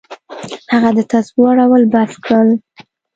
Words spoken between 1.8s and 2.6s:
بس کړل.